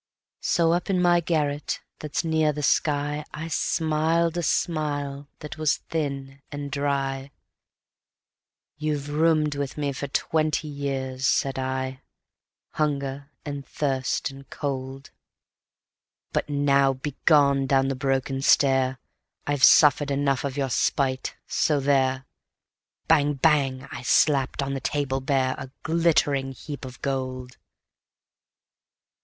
So 0.41 0.73
up 0.73 0.89
in 0.89 0.99
my 0.99 1.19
garret 1.19 1.79
that's 1.99 2.23
near 2.23 2.51
the 2.51 2.63
sky 2.63 3.23
I 3.35 3.49
smiled 3.49 4.35
a 4.35 4.41
smile 4.41 5.27
that 5.41 5.59
was 5.59 5.77
thin 5.91 6.41
and 6.51 6.71
dry: 6.71 7.29
"You've 8.79 9.09
roomed 9.09 9.53
with 9.53 9.77
me 9.77 9.93
twenty 9.93 10.67
year," 10.67 11.19
said 11.19 11.59
I, 11.59 12.01
"Hunger 12.71 13.29
and 13.45 13.63
Thirst 13.63 14.31
and 14.31 14.49
Cold; 14.49 15.11
But 16.33 16.49
now, 16.49 16.93
begone 16.93 17.67
down 17.67 17.87
the 17.89 17.95
broken 17.95 18.41
stair! 18.41 18.97
I've 19.45 19.63
suffered 19.63 20.09
enough 20.09 20.43
of 20.43 20.57
your 20.57 20.71
spite... 20.71 21.35
so 21.45 21.79
there!" 21.79 22.25
Bang! 23.07 23.35
Bang! 23.35 23.87
I 23.91 24.01
slapped 24.01 24.63
on 24.63 24.73
the 24.73 24.79
table 24.79 25.19
bare 25.21 25.53
A 25.59 25.69
glittering 25.83 26.53
heap 26.53 26.85
of 26.85 26.99
gold. 27.03 27.57